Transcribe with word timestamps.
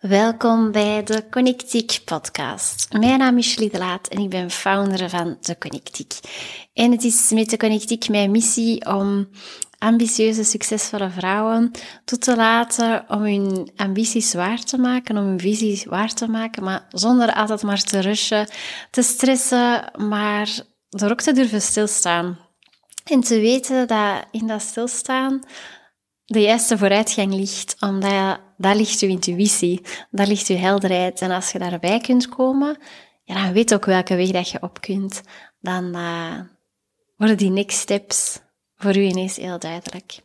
Welkom 0.00 0.72
bij 0.72 1.02
de 1.02 1.24
Connectiek 1.30 2.00
podcast. 2.04 2.92
Mijn 2.92 3.18
naam 3.18 3.38
is 3.38 3.54
Julie 3.54 3.70
de 3.70 3.78
Laat 3.78 4.08
en 4.08 4.18
ik 4.18 4.30
ben 4.30 4.50
founder 4.50 5.10
van 5.10 5.36
de 5.40 5.58
Connectiek. 5.58 6.12
En 6.72 6.90
het 6.90 7.04
is 7.04 7.30
met 7.30 7.50
de 7.50 7.56
Connectiek 7.56 8.08
mijn 8.08 8.30
missie 8.30 8.86
om 8.86 9.28
ambitieuze, 9.78 10.44
succesvolle 10.44 11.10
vrouwen 11.10 11.70
toe 12.04 12.18
te 12.18 12.36
laten 12.36 13.04
om 13.08 13.22
hun 13.22 13.70
ambities 13.76 14.34
waar 14.34 14.62
te 14.62 14.78
maken, 14.78 15.16
om 15.16 15.24
hun 15.24 15.40
visies 15.40 15.84
waar 15.84 16.14
te 16.14 16.28
maken, 16.28 16.64
maar 16.64 16.86
zonder 16.90 17.34
altijd 17.34 17.62
maar 17.62 17.82
te 17.82 18.00
rushen, 18.00 18.48
te 18.90 19.02
stressen, 19.02 19.90
maar 20.08 20.60
er 20.90 21.10
ook 21.10 21.20
te 21.20 21.32
durven 21.32 21.62
stilstaan. 21.62 22.38
En 23.04 23.20
te 23.20 23.40
weten 23.40 23.86
dat 23.86 24.24
in 24.30 24.46
dat 24.46 24.62
stilstaan 24.62 25.40
de 26.26 26.40
juiste 26.40 26.78
vooruitgang 26.78 27.34
ligt, 27.34 27.76
omdat 27.80 28.40
daar 28.56 28.76
ligt 28.76 29.00
uw 29.00 29.08
intuïtie, 29.08 29.80
daar 30.10 30.26
ligt 30.26 30.48
uw 30.48 30.56
helderheid. 30.56 31.20
En 31.20 31.30
als 31.30 31.52
je 31.52 31.58
daarbij 31.58 32.00
kunt 32.00 32.28
komen, 32.28 32.78
ja, 33.24 33.42
dan 33.44 33.52
weet 33.52 33.74
ook 33.74 33.84
welke 33.84 34.16
weg 34.16 34.30
dat 34.30 34.50
je 34.50 34.62
op 34.62 34.80
kunt. 34.80 35.22
Dan 35.60 35.96
uh, 35.96 36.40
worden 37.16 37.36
die 37.36 37.50
next 37.50 37.78
steps 37.78 38.38
voor 38.76 38.96
u 38.96 39.00
ineens 39.00 39.36
heel 39.36 39.58
duidelijk. 39.58 40.18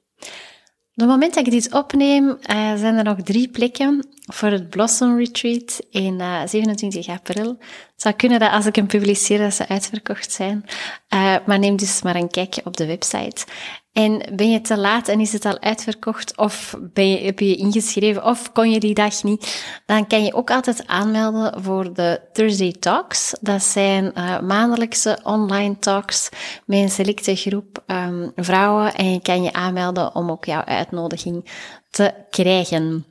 Op 0.92 1.08
het 1.08 1.08
moment 1.08 1.34
dat 1.34 1.46
ik 1.46 1.52
dit 1.52 1.74
opneem, 1.74 2.28
uh, 2.28 2.38
zijn 2.76 2.96
er 2.96 3.04
nog 3.04 3.22
drie 3.22 3.50
plekken 3.50 4.08
voor 4.26 4.50
het 4.50 4.70
Blossom 4.70 5.18
Retreat 5.18 5.82
in 5.90 6.20
uh, 6.20 6.42
27 6.46 7.08
april. 7.08 7.48
Het 7.50 8.02
zou 8.02 8.16
kunnen 8.16 8.40
dat 8.40 8.52
als 8.52 8.66
ik 8.66 8.76
hem 8.76 8.88
publiceer, 8.88 9.38
dat 9.38 9.54
ze 9.54 9.68
uitverkocht 9.68 10.32
zijn. 10.32 10.66
Uh, 11.14 11.36
maar 11.46 11.60
neem 11.60 11.76
dus 11.76 12.02
maar 12.02 12.16
een 12.16 12.30
kijkje 12.30 12.62
op 12.66 12.78
de 12.78 12.86
website. 12.86 13.46
En 13.92 14.36
ben 14.36 14.52
je 14.52 14.62
te 14.62 14.78
laat 14.78 15.08
en 15.08 15.20
is 15.20 15.34
het 15.34 15.46
al 15.46 15.60
uitverkocht 15.60 16.38
of 16.38 16.76
ben 16.80 17.10
je, 17.10 17.18
heb 17.18 17.40
je 17.40 17.48
je 17.48 17.56
ingeschreven 17.56 18.26
of 18.26 18.52
kon 18.52 18.72
je 18.72 18.80
die 18.80 18.94
dag 18.94 19.24
niet, 19.24 19.64
dan 19.86 20.08
kan 20.08 20.24
je 20.24 20.34
ook 20.34 20.52
altijd 20.52 20.88
aanmelden 20.88 21.64
voor 21.64 21.94
de 21.94 22.22
Thursday 22.34 22.76
Talks. 22.80 23.36
Dat 23.42 23.64
zijn 23.64 24.12
uh, 24.16 24.40
maandelijkse 24.40 25.20
online 25.24 25.80
talks 25.80 26.30
met 26.66 26.80
een 26.80 26.90
selecte 26.90 27.36
groep 27.36 27.84
um, 27.88 28.32
vrouwen 28.36 28.96
en 28.96 29.14
je 29.14 29.22
kan 29.22 29.44
je 29.44 29.54
aanmelden 29.54 30.16
om 30.16 30.32
ook 30.32 30.46
jouw 30.46 30.64
uitnodiging 30.64 31.52
te 31.90 32.14
krijgen. 32.30 33.06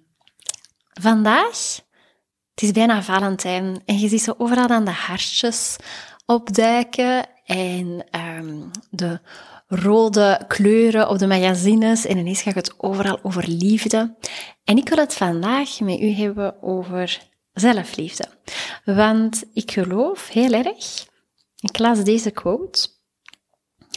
Vandaag, 0.92 1.80
het 2.54 2.62
is 2.62 2.70
bijna 2.70 3.02
Valentijn 3.02 3.82
en 3.86 3.98
je 3.98 4.08
ziet 4.08 4.22
zo 4.22 4.34
overal 4.38 4.66
dan 4.66 4.84
de 4.84 4.90
hartjes 4.90 5.76
opduiken 6.26 7.26
en 7.50 8.04
um, 8.38 8.70
de 8.90 9.20
rode 9.66 10.44
kleuren 10.48 11.08
op 11.08 11.18
de 11.18 11.26
magazines 11.26 12.06
en 12.06 12.18
ineens 12.18 12.42
gaat 12.42 12.54
het 12.54 12.74
overal 12.76 13.18
over 13.22 13.48
liefde. 13.48 14.16
En 14.64 14.76
ik 14.76 14.88
wil 14.88 14.98
het 14.98 15.14
vandaag 15.14 15.80
met 15.80 16.00
u 16.00 16.10
hebben 16.10 16.62
over 16.62 17.18
zelfliefde. 17.52 18.24
Want 18.84 19.44
ik 19.54 19.70
geloof 19.70 20.28
heel 20.28 20.52
erg, 20.52 21.06
ik 21.60 21.78
las 21.78 22.04
deze 22.04 22.30
quote, 22.30 22.88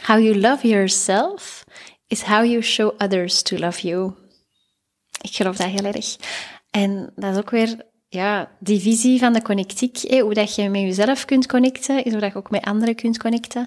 How 0.06 0.20
you 0.20 0.40
love 0.40 0.68
yourself 0.68 1.64
is 2.06 2.22
how 2.22 2.44
you 2.44 2.62
show 2.62 2.92
others 2.98 3.42
to 3.42 3.56
love 3.56 3.88
you. 3.88 4.12
Ik 5.20 5.34
geloof 5.34 5.56
dat 5.56 5.66
heel 5.66 5.92
erg. 5.92 6.16
En 6.70 7.12
dat 7.16 7.32
is 7.32 7.38
ook 7.38 7.50
weer 7.50 7.92
ja, 8.14 8.50
die 8.58 8.80
visie 8.80 9.18
van 9.18 9.32
de 9.32 9.42
connectiek, 9.42 9.96
hoe 10.20 10.34
dat 10.34 10.54
je 10.54 10.68
met 10.68 10.80
jezelf 10.80 11.24
kunt 11.24 11.46
connecten, 11.46 12.04
is 12.04 12.12
hoe 12.12 12.20
dat 12.20 12.32
je 12.32 12.38
ook 12.38 12.50
met 12.50 12.64
anderen 12.64 12.94
kunt 12.94 13.18
connecten. 13.18 13.66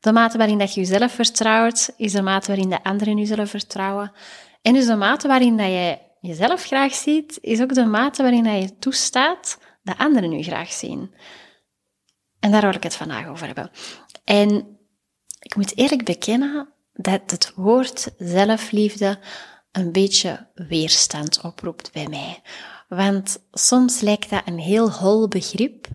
De 0.00 0.12
mate 0.12 0.38
waarin 0.38 0.58
dat 0.58 0.74
je 0.74 0.80
jezelf 0.80 1.12
vertrouwt, 1.12 1.94
is 1.96 2.12
de 2.12 2.22
mate 2.22 2.46
waarin 2.46 2.68
de 2.68 2.84
anderen 2.84 3.16
je 3.16 3.26
zullen 3.26 3.48
vertrouwen. 3.48 4.12
En 4.62 4.72
dus 4.72 4.86
de 4.86 4.96
mate 4.96 5.28
waarin 5.28 5.56
dat 5.56 5.66
je 5.66 5.98
jezelf 6.20 6.64
graag 6.64 6.94
ziet, 6.94 7.38
is 7.40 7.60
ook 7.60 7.74
de 7.74 7.84
mate 7.84 8.22
waarin 8.22 8.44
dat 8.44 8.62
je 8.62 8.78
toestaat 8.78 9.58
dat 9.82 9.98
anderen 9.98 10.30
je 10.30 10.42
graag 10.42 10.72
zien. 10.72 11.14
En 12.40 12.50
daar 12.50 12.62
wil 12.62 12.74
ik 12.74 12.82
het 12.82 12.96
vandaag 12.96 13.26
over 13.26 13.46
hebben. 13.46 13.70
En 14.24 14.78
ik 15.40 15.56
moet 15.56 15.76
eerlijk 15.76 16.04
bekennen 16.04 16.68
dat 16.92 17.30
het 17.30 17.52
woord 17.54 18.10
zelfliefde 18.18 19.18
een 19.72 19.92
beetje 19.92 20.46
weerstand 20.54 21.40
oproept 21.40 21.92
bij 21.92 22.06
mij. 22.08 22.42
Want 22.88 23.38
soms 23.52 24.00
lijkt 24.00 24.30
dat 24.30 24.42
een 24.44 24.58
heel 24.58 24.92
hol 24.92 25.28
begrip, 25.28 25.86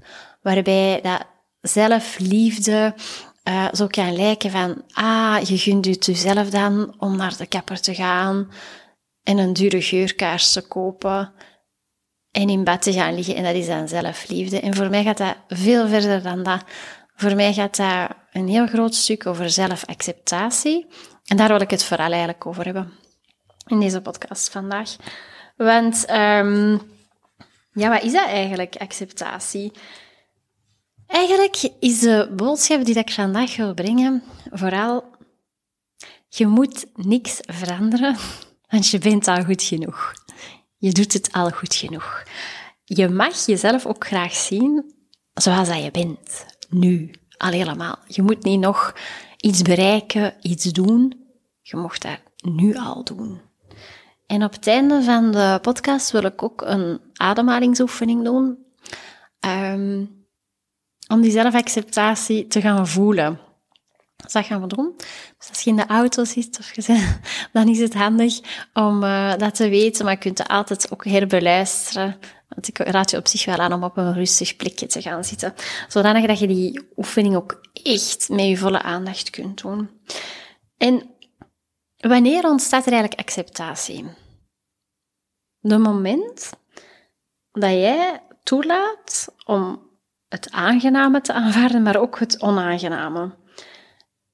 waarbij 0.42 1.00
dat 1.02 1.26
zelfliefde 1.62 2.96
uh, 3.44 3.68
zo 3.74 3.88
kan 3.88 4.16
lijken 4.16 4.52
van, 4.52 4.84
ah, 4.92 5.42
je 5.42 5.58
gunt 5.58 5.86
het 5.86 6.06
jezelf 6.06 6.50
dan 6.50 6.96
om 6.98 7.16
naar 7.18 7.38
de 7.38 7.46
kapper 7.46 7.82
te 7.82 7.96
gaan 7.96 8.52
en 9.24 9.38
een 9.38 9.54
dure 9.54 9.82
geurkaars 9.82 10.52
te 10.52 10.68
kopen 10.68 11.34
en 12.32 12.50
in 12.50 12.64
bed 12.64 12.82
te 12.82 12.94
gaan 12.94 13.16
liggen. 13.16 13.36
En 13.36 13.44
dat 13.44 13.56
is 13.56 13.68
dan 13.68 13.88
zelfliefde. 13.88 14.60
En 14.60 14.76
voor 14.76 14.90
mij 14.90 15.04
gaat 15.04 15.18
dat 15.18 15.36
veel 15.48 15.88
verder 15.88 16.24
dan 16.24 16.44
dat. 16.44 16.64
Voor 17.16 17.36
mij 17.36 17.54
gaat 17.54 17.76
dat 17.76 18.10
een 18.32 18.48
heel 18.48 18.68
groot 18.68 18.96
stuk 18.96 19.26
over 19.26 19.50
zelfacceptatie. 19.50 20.88
En 21.26 21.38
daar 21.38 21.48
wil 21.48 21.62
ik 21.62 21.70
het 21.70 21.84
vooral 21.84 22.10
eigenlijk 22.10 22.46
over 22.46 22.66
hebben 22.66 22.94
in 23.66 23.80
deze 23.80 24.02
podcast 24.02 24.50
vandaag. 24.50 24.96
Want 25.56 26.10
um, 26.10 26.82
ja, 27.74 27.90
wat 27.90 28.04
is 28.04 28.12
dat 28.12 28.28
eigenlijk, 28.28 28.76
acceptatie? 28.76 29.72
Eigenlijk 31.08 31.70
is 31.80 32.00
de 32.00 32.32
boodschap 32.36 32.86
die 32.86 32.98
ik 32.98 33.12
vandaag 33.12 33.56
wil 33.56 33.74
brengen 33.74 34.24
vooral, 34.52 35.04
je 36.28 36.48
moet 36.48 36.86
niks 36.96 37.40
veranderen, 37.42 38.18
want 38.70 38.88
je 38.90 38.98
bent 38.98 39.28
al 39.28 39.44
goed 39.44 39.64
genoeg. 39.64 40.14
Je 40.78 40.92
doet 40.92 41.14
het 41.14 41.32
al 41.32 41.50
goed 41.50 41.76
genoeg. 41.76 42.24
Je 42.84 43.10
mag 43.10 43.46
jezelf 43.46 43.86
ook 43.86 44.06
graag 44.06 44.34
zien 44.34 44.94
zoals 45.34 45.68
dat 45.68 45.84
je 45.84 45.92
bent, 45.92 46.46
nu, 46.70 47.12
al 47.38 47.52
helemaal. 47.52 47.98
Je 48.08 48.22
moet 48.22 48.44
niet 48.44 48.60
nog 48.60 48.96
iets 49.38 49.62
bereiken, 49.62 50.34
iets 50.42 50.66
doen. 50.66 51.28
Je 51.62 51.78
mocht 51.78 52.02
dat 52.02 52.20
nu 52.42 52.76
al 52.76 53.04
doen. 53.04 53.42
En 54.26 54.44
op 54.44 54.52
het 54.52 54.68
einde 54.68 55.04
van 55.04 55.32
de 55.32 55.60
podcast 55.62 56.12
wil 56.12 56.24
ik 56.24 56.44
ook 56.44 56.62
een 56.62 57.00
ademhalingsoefening 57.14 58.24
doen. 58.24 58.58
Um, 59.46 60.22
om 61.08 61.22
die 61.22 61.32
zelfacceptatie 61.32 62.48
te 62.48 62.62
gaan 62.62 62.88
voelen. 62.88 63.40
Dus 64.16 64.34
dat 64.34 64.46
gaan 64.46 64.62
we 64.62 64.68
doen. 64.68 64.94
Dus 65.38 65.50
als 65.50 65.62
je 65.62 65.70
in 65.70 65.76
de 65.76 65.86
auto 65.86 66.24
zit, 66.24 66.74
dan 67.54 67.68
is 67.68 67.80
het 67.80 67.94
handig 67.94 68.40
om 68.74 69.04
uh, 69.04 69.38
dat 69.38 69.56
te 69.56 69.70
weten, 69.70 70.06
maar 70.06 70.14
je 70.14 70.20
kunt 70.20 70.38
het 70.38 70.48
altijd 70.48 70.92
ook 70.92 71.06
herbeluisteren. 71.06 72.20
Want 72.48 72.68
ik 72.68 72.78
raad 72.78 73.12
je 73.12 73.18
op 73.18 73.28
zich 73.28 73.46
wel 73.46 73.58
aan 73.58 73.74
om 73.74 73.84
op 73.84 73.98
een 73.98 74.14
rustig 74.14 74.56
plekje 74.56 74.86
te 74.86 75.02
gaan 75.02 75.24
zitten. 75.24 75.54
Zodanig 75.88 76.26
dat 76.26 76.40
je 76.40 76.48
die 76.48 76.88
oefening 76.96 77.36
ook 77.36 77.62
echt 77.84 78.30
met 78.30 78.46
je 78.46 78.58
volle 78.58 78.82
aandacht 78.82 79.30
kunt 79.30 79.62
doen. 79.62 79.90
En 80.78 81.13
wanneer 82.10 82.50
ontstaat 82.50 82.86
er 82.86 82.92
eigenlijk 82.92 83.22
acceptatie? 83.22 84.06
De 85.60 85.78
moment 85.78 86.52
dat 87.52 87.72
jij 87.72 88.24
toelaat 88.44 89.36
om 89.46 89.92
het 90.28 90.52
aangename 90.52 91.22
te 91.22 91.34
aanvaarden, 91.34 91.82
maar 91.82 91.96
ook 91.98 92.20
het 92.20 92.42
onaangename. 92.42 93.36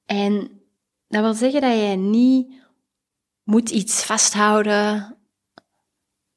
En 0.04 0.62
dat 1.08 1.22
wil 1.22 1.34
zeggen 1.34 1.60
dat 1.60 1.78
je 1.78 1.96
niet 1.96 2.52
moet 3.42 3.70
iets 3.70 4.04
vasthouden 4.04 5.16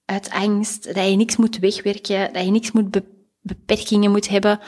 uit 0.06 0.30
angst, 0.30 0.84
dat 0.84 1.10
je 1.10 1.16
niks 1.16 1.36
moet 1.36 1.58
wegwerken, 1.58 2.34
dat 2.34 2.46
je 2.46 2.52
niks 2.52 2.72
moet 2.72 3.02
beperkingen 3.42 4.12
moet 4.12 4.30
hebben, 4.30 4.60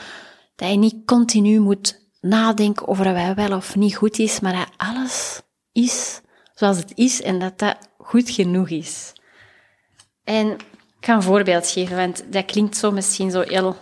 dat 0.56 0.70
je 0.70 0.76
niet 0.76 1.04
continu 1.04 1.58
moet 1.60 2.08
nadenken 2.20 2.88
over 2.88 3.14
wat 3.14 3.34
wel 3.34 3.56
of 3.56 3.76
niet 3.76 3.96
goed 3.96 4.18
is, 4.18 4.40
maar 4.40 4.52
dat 4.52 4.70
alles 4.76 5.42
is 5.72 6.20
zoals 6.56 6.76
het 6.76 6.92
is 6.94 7.22
en 7.22 7.38
dat 7.38 7.58
dat 7.58 7.76
goed 7.98 8.30
genoeg 8.30 8.68
is. 8.68 9.12
En 10.24 10.50
ik 10.98 11.04
ga 11.06 11.14
een 11.14 11.22
voorbeeld 11.22 11.68
geven, 11.68 11.96
want 11.96 12.32
dat 12.32 12.44
klinkt 12.44 12.76
zo 12.76 12.90
misschien 12.90 13.30
zo 13.30 13.40
heel 13.40 13.76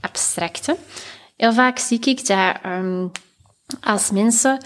abstracte. 0.00 0.76
Heel 1.36 1.52
vaak 1.52 1.78
zie 1.78 2.00
ik 2.00 2.26
dat 2.26 2.56
um, 2.66 3.10
als 3.80 4.10
mensen, 4.10 4.64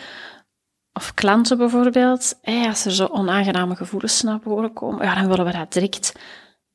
of 0.92 1.14
klanten 1.14 1.58
bijvoorbeeld, 1.58 2.38
als 2.42 2.84
er 2.84 2.92
zo 2.92 3.06
onaangename 3.06 3.76
gevoelens 3.76 4.22
naar 4.22 4.40
voren 4.40 4.72
komen, 4.72 5.04
ja, 5.04 5.14
dan 5.14 5.28
willen 5.28 5.44
we 5.44 5.52
dat 5.52 5.72
direct 5.72 6.12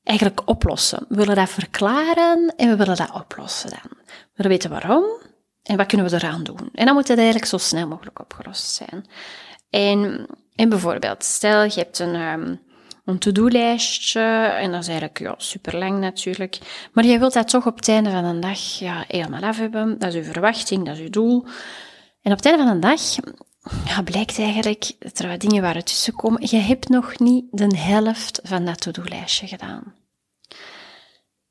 eigenlijk 0.03 0.41
oplossen. 0.49 1.05
We 1.09 1.15
willen 1.15 1.35
dat 1.35 1.49
verklaren 1.49 2.53
en 2.55 2.69
we 2.69 2.75
willen 2.75 2.95
dat 2.95 3.13
oplossen 3.13 3.69
dan. 3.69 3.97
We 4.07 4.29
willen 4.33 4.51
weten 4.51 4.69
waarom 4.69 5.03
en 5.63 5.77
wat 5.77 5.87
kunnen 5.87 6.09
we 6.09 6.15
eraan 6.15 6.43
doen. 6.43 6.69
En 6.73 6.85
dan 6.85 6.93
moet 6.95 7.07
het 7.07 7.17
eigenlijk 7.17 7.47
zo 7.47 7.57
snel 7.57 7.87
mogelijk 7.87 8.19
opgelost 8.19 8.73
zijn. 8.73 9.05
En, 9.69 10.27
en 10.55 10.69
bijvoorbeeld, 10.69 11.23
stel 11.23 11.63
je 11.63 11.73
hebt 11.75 11.99
een... 11.99 12.15
Um, 12.15 12.61
een 13.05 13.19
to-do-lijstje. 13.19 14.21
En 14.59 14.71
dat 14.71 14.81
is 14.81 14.87
eigenlijk 14.87 15.19
ja, 15.19 15.35
super 15.37 15.77
lang 15.77 15.99
natuurlijk. 15.99 16.59
Maar 16.93 17.05
je 17.05 17.19
wilt 17.19 17.33
dat 17.33 17.47
toch 17.47 17.65
op 17.65 17.75
het 17.75 17.87
einde 17.87 18.09
van 18.09 18.23
een 18.23 18.39
dag 18.39 18.59
ja, 18.59 19.05
helemaal 19.07 19.41
af 19.41 19.57
hebben. 19.57 19.99
Dat 19.99 20.13
is 20.13 20.25
uw 20.25 20.31
verwachting, 20.31 20.85
dat 20.85 20.95
is 20.95 21.01
uw 21.01 21.09
doel. 21.09 21.45
En 22.21 22.31
op 22.31 22.37
het 22.37 22.45
einde 22.45 22.63
van 22.63 22.71
een 22.71 22.79
dag 22.79 23.01
ja, 23.85 24.01
blijkt 24.01 24.39
eigenlijk 24.39 24.91
dat 24.99 25.19
er 25.19 25.27
wat 25.27 25.39
dingen 25.39 25.61
waren 25.61 25.85
tussenkomen. 25.85 26.47
Je 26.49 26.57
hebt 26.57 26.89
nog 26.89 27.19
niet 27.19 27.45
de 27.51 27.77
helft 27.77 28.39
van 28.43 28.65
dat 28.65 28.81
to-do-lijstje 28.81 29.47
gedaan. 29.47 29.95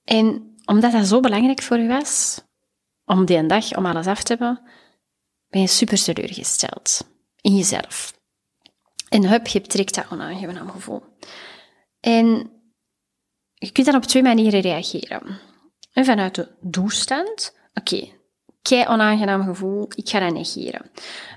En 0.04 0.54
omdat 0.64 0.92
dat 0.92 1.06
zo 1.06 1.20
belangrijk 1.20 1.62
voor 1.62 1.78
u 1.78 1.88
was, 1.88 2.40
om 3.04 3.24
die 3.24 3.36
een 3.36 3.46
dag, 3.46 3.76
om 3.76 3.86
alles 3.86 4.06
af 4.06 4.22
te 4.22 4.32
hebben, 4.32 4.60
ben 5.48 5.60
je 5.60 5.66
super 5.66 6.02
teleurgesteld 6.02 7.08
in 7.40 7.56
jezelf. 7.56 8.20
En 9.12 9.28
hup, 9.28 9.46
je 9.46 9.60
direct 9.60 9.94
dat 9.94 10.04
onaangenaam 10.10 10.70
gevoel. 10.70 11.02
En 12.00 12.50
je 13.54 13.72
kunt 13.72 13.86
dan 13.86 13.96
op 13.96 14.02
twee 14.02 14.22
manieren 14.22 14.60
reageren. 14.60 15.22
En 15.92 16.04
vanuit 16.04 16.34
de 16.34 16.48
doestand, 16.60 17.56
oké, 17.74 17.94
okay, 17.94 18.12
kei 18.62 18.86
onaangenaam 18.86 19.44
gevoel, 19.44 19.86
ik 19.94 20.08
ga 20.08 20.18
dat 20.20 20.32
negeren. 20.32 20.90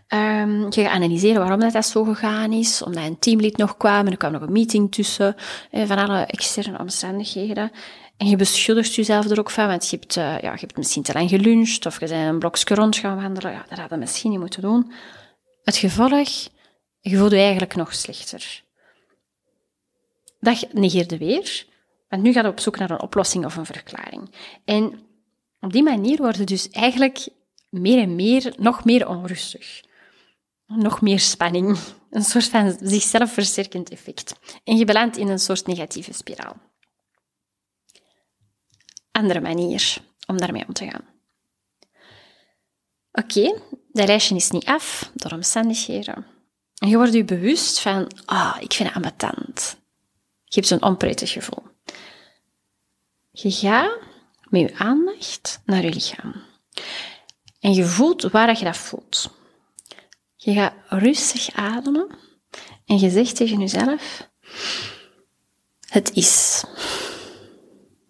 Um, 0.07 0.61
je 0.69 0.81
gaat 0.81 0.91
analyseren 0.91 1.39
waarom 1.39 1.59
dat, 1.59 1.73
dat 1.73 1.85
zo 1.85 2.03
gegaan 2.03 2.51
is, 2.51 2.83
omdat 2.83 3.03
een 3.03 3.19
teamlid 3.19 3.57
nog 3.57 3.77
kwam 3.77 4.05
en 4.05 4.11
er 4.11 4.17
kwam 4.17 4.31
nog 4.31 4.41
een 4.41 4.51
meeting 4.51 4.91
tussen, 4.91 5.35
eh, 5.71 5.87
van 5.87 5.97
alle 5.97 6.25
externe 6.25 6.79
omstandigheden. 6.79 7.71
En 8.17 8.27
je 8.27 8.35
beschuldigt 8.35 8.95
jezelf 8.95 9.29
er 9.29 9.39
ook 9.39 9.49
van, 9.49 9.67
want 9.67 9.89
je 9.89 9.97
hebt, 9.97 10.15
uh, 10.15 10.23
ja, 10.23 10.51
je 10.51 10.59
hebt 10.59 10.77
misschien 10.77 11.03
te 11.03 11.13
lang 11.13 11.29
geluncht 11.29 11.85
of 11.85 11.99
je 11.99 12.07
bent 12.07 12.29
een 12.29 12.39
blokje 12.39 12.75
rond 12.75 12.95
gaan 12.95 13.21
wandelen. 13.21 13.51
Ja, 13.51 13.65
dat 13.69 13.77
had 13.77 13.89
je 13.89 13.97
misschien 13.97 14.31
niet 14.31 14.39
moeten 14.39 14.61
doen. 14.61 14.91
Het 15.63 15.77
gevolg, 15.77 16.29
je 17.09 17.17
voelt 17.17 17.31
je 17.31 17.37
eigenlijk 17.37 17.75
nog 17.75 17.93
slechter. 17.93 18.63
Dat 20.39 20.73
negeerde 20.73 21.17
weer, 21.17 21.65
want 22.09 22.21
nu 22.23 22.33
gaat 22.33 22.43
je 22.43 22.49
op 22.49 22.59
zoek 22.59 22.77
naar 22.77 22.91
een 22.91 23.01
oplossing 23.01 23.45
of 23.45 23.55
een 23.55 23.65
verklaring. 23.65 24.35
En 24.65 24.99
op 25.59 25.73
die 25.73 25.83
manier 25.83 26.17
word 26.17 26.35
je 26.35 26.43
dus 26.43 26.69
eigenlijk 26.69 27.27
meer 27.69 28.01
en 28.01 28.15
meer, 28.15 28.53
nog 28.57 28.85
meer 28.85 29.07
onrustig. 29.07 29.83
Nog 30.67 31.01
meer 31.01 31.19
spanning. 31.19 31.77
Een 32.09 32.23
soort 32.23 32.47
van 32.47 32.77
zichzelf 32.81 33.33
versterkend 33.33 33.89
effect. 33.89 34.35
En 34.63 34.77
je 34.77 34.85
belandt 34.85 35.17
in 35.17 35.27
een 35.27 35.39
soort 35.39 35.67
negatieve 35.67 36.13
spiraal. 36.13 36.57
Andere 39.11 39.41
manier 39.41 39.97
om 40.27 40.37
daarmee 40.37 40.67
om 40.67 40.73
te 40.73 40.85
gaan. 40.85 41.05
Oké, 43.11 43.39
okay, 43.39 43.61
dat 43.91 44.07
lijstje 44.07 44.35
is 44.35 44.49
niet 44.49 44.65
af 44.65 45.11
door 45.13 45.31
omstandigheden. 45.31 46.34
En 46.85 46.91
je 46.91 46.97
wordt 46.97 47.13
je 47.13 47.23
bewust 47.23 47.79
van, 47.79 48.11
ah, 48.25 48.57
ik 48.59 48.73
vind 48.73 48.89
het 48.89 48.97
ambetant. 48.97 49.77
Je 50.43 50.55
hebt 50.55 50.67
zo'n 50.67 50.83
onprettig 50.83 51.31
gevoel. 51.31 51.63
Je 53.31 53.51
gaat 53.51 53.97
met 54.49 54.61
je 54.61 54.75
aandacht 54.77 55.61
naar 55.65 55.83
je 55.83 55.93
lichaam. 55.93 56.33
En 57.59 57.73
je 57.73 57.85
voelt 57.85 58.21
waar 58.21 58.57
je 58.57 58.63
dat 58.63 58.77
voelt. 58.77 59.37
Je 60.35 60.53
gaat 60.53 60.73
rustig 60.87 61.55
ademen 61.55 62.07
en 62.85 62.99
je 62.99 63.09
zegt 63.09 63.35
tegen 63.35 63.59
jezelf, 63.59 64.29
het 65.87 66.11
is. 66.13 66.63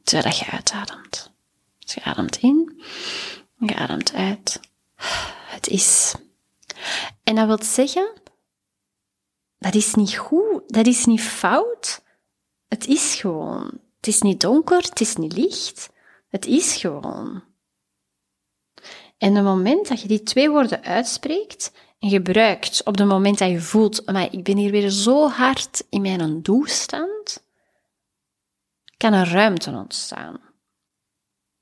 Terwijl 0.03 0.35
je 0.35 0.45
uitademt. 0.45 1.31
Dus 1.79 1.93
je 1.93 2.03
ademt 2.03 2.37
in, 2.37 2.83
je 3.57 3.75
ademt 3.75 4.13
uit. 4.13 4.59
Het 5.45 5.67
is. 5.67 6.15
En 7.23 7.35
dat 7.35 7.47
wil 7.47 7.63
zeggen, 7.63 8.23
dat 9.65 9.75
is 9.75 9.95
niet 9.95 10.17
goed, 10.17 10.61
dat 10.67 10.87
is 10.87 11.05
niet 11.05 11.21
fout. 11.21 12.01
Het 12.67 12.87
is 12.87 13.15
gewoon. 13.15 13.79
Het 13.95 14.07
is 14.07 14.21
niet 14.21 14.41
donker, 14.41 14.81
het 14.81 15.01
is 15.01 15.15
niet 15.15 15.33
licht. 15.37 15.89
Het 16.29 16.45
is 16.45 16.75
gewoon. 16.75 17.43
En 19.17 19.29
op 19.29 19.35
het 19.35 19.43
moment 19.43 19.87
dat 19.87 20.01
je 20.01 20.07
die 20.07 20.23
twee 20.23 20.49
woorden 20.49 20.83
uitspreekt 20.83 21.71
en 21.99 22.09
gebruikt 22.09 22.83
op 22.83 22.97
het 22.97 23.07
moment 23.07 23.37
dat 23.37 23.49
je 23.49 23.61
voelt, 23.61 24.11
maar 24.11 24.33
ik 24.33 24.43
ben 24.43 24.57
hier 24.57 24.71
weer 24.71 24.89
zo 24.89 25.29
hard 25.29 25.83
in 25.89 26.01
mijn 26.01 26.41
doestand, 26.41 27.43
kan 28.97 29.13
er 29.13 29.27
ruimte 29.27 29.71
ontstaan. 29.71 30.39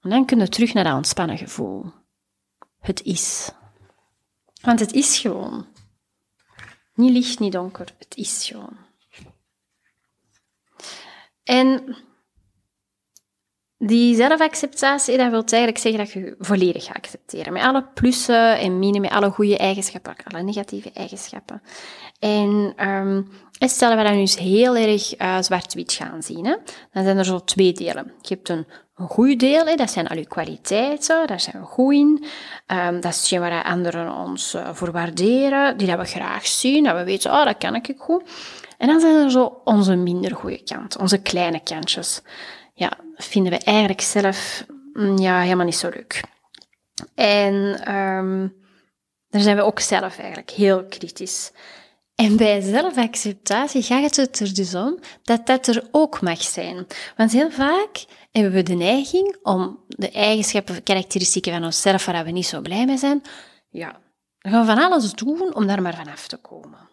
En 0.02 0.10
dan 0.10 0.26
kun 0.26 0.40
je 0.40 0.50
terug 0.50 0.74
naar 0.74 0.84
dat 0.84 0.96
ontspannen 0.96 1.38
gevoel. 1.38 1.86
Het 2.80 3.04
is. 3.04 3.52
Want 4.62 4.80
het 4.80 4.94
is 4.94 5.18
gewoon. 5.18 5.73
Niet 6.94 7.12
licht, 7.12 7.40
niet 7.40 7.52
donker. 7.52 7.88
Het 7.98 8.16
is 8.18 8.46
gewoon. 8.46 8.78
En 11.44 11.96
die 13.78 14.16
zelfacceptatie, 14.16 15.18
dat 15.18 15.30
wil 15.30 15.44
eigenlijk 15.44 15.78
zeggen 15.78 16.04
dat 16.04 16.12
je 16.12 16.36
volledig 16.40 16.86
gaat 16.86 16.96
accepteren. 16.96 17.54
Met 17.54 17.64
alle 17.64 17.88
plussen 17.94 18.60
en 18.60 18.80
minen, 18.80 19.02
met 19.02 19.12
alle 19.12 19.30
goede 19.30 19.58
eigenschappen, 19.58 20.16
alle 20.24 20.44
negatieve 20.44 20.92
eigenschappen. 20.94 21.62
En 22.20 22.74
um, 22.90 23.30
stel 23.60 23.90
dat 23.90 23.98
we 23.98 24.04
dat 24.04 24.14
nu 24.14 24.20
eens 24.20 24.38
heel 24.38 24.76
erg 24.76 25.20
uh, 25.20 25.42
zwart-wit 25.42 25.94
gaan 25.94 26.24
zien, 26.24 26.46
hè, 26.46 26.56
dan 26.92 27.04
zijn 27.04 27.18
er 27.18 27.26
zo 27.26 27.44
twee 27.44 27.72
delen. 27.74 28.14
Je 28.22 28.34
hebt 28.34 28.50
een, 28.50 28.66
een 28.96 29.08
goed 29.08 29.40
deel, 29.40 29.76
dat 29.76 29.92
zijn 29.92 30.08
al 30.08 30.18
je 30.18 30.28
kwaliteiten, 30.28 31.28
daar 31.28 31.40
zijn 31.40 31.60
we 31.60 31.66
goed 31.66 31.94
in. 31.94 32.26
Um, 32.68 33.02
dat 33.02 33.12
is 33.12 33.18
hetgeen 33.18 33.40
waar 33.40 33.64
anderen 33.64 34.14
ons 34.16 34.54
uh, 34.54 34.70
voor 34.74 34.92
waarderen, 34.92 35.78
die 35.78 35.88
dat 35.88 35.98
we 35.98 36.06
graag 36.06 36.48
zien, 36.48 36.84
dat 36.84 36.96
we 36.96 37.04
weten, 37.04 37.32
oh, 37.32 37.46
dat 37.46 37.58
kan 37.58 37.76
ik 37.76 37.94
goed. 37.98 38.24
En 38.78 38.88
dan 38.88 39.00
zijn 39.00 39.16
er 39.16 39.32
zo 39.32 39.62
onze 39.64 39.96
minder 39.96 40.36
goede 40.36 40.64
kanten, 40.64 41.00
onze 41.00 41.22
kleine 41.22 41.60
kantjes 41.60 42.22
ja, 42.74 42.98
vinden 43.16 43.52
we 43.52 43.58
eigenlijk 43.58 44.02
zelf 44.02 44.66
mm, 44.94 45.18
ja, 45.18 45.42
helemaal 45.42 45.66
niet 45.66 45.76
zo 45.76 45.90
leuk. 45.90 46.24
En 47.16 47.54
um, 47.96 48.54
daar 49.30 49.42
zijn 49.42 49.56
we 49.56 49.62
ook 49.62 49.80
zelf 49.80 50.18
eigenlijk 50.18 50.50
heel 50.50 50.86
kritisch. 50.86 51.52
En 52.16 52.38
bij 52.38 52.62
zelfacceptatie 52.62 53.82
gaat 53.82 54.16
het 54.16 54.40
er 54.40 54.54
dus 54.54 54.76
om 54.76 55.00
dat 55.24 55.46
dat 55.46 55.68
er 55.68 55.88
ook 55.92 56.22
mag 56.22 56.42
zijn. 56.42 56.88
Want 57.18 57.32
heel 57.32 57.52
vaak 57.52 58.06
hebben 58.42 58.52
we 58.52 58.64
de 58.64 58.74
neiging 58.74 59.38
om 59.42 59.84
de 59.88 60.12
eigenschappen, 60.12 60.84
karakteristieken 60.84 61.54
van 61.54 61.64
onszelf 61.64 62.06
waar 62.06 62.26
we 62.26 62.32
niet 62.32 62.46
zo 62.46 62.62
blij 62.62 62.86
mee 62.86 62.98
zijn, 62.98 63.22
ja, 63.70 64.02
we 64.38 64.50
gaan 64.50 64.66
van 64.66 64.78
alles 64.78 65.14
doen 65.14 65.56
om 65.56 65.68
daar 65.68 65.82
maar 65.82 65.96
vanaf 65.96 66.28
te 66.28 66.38
komen. 66.38 66.90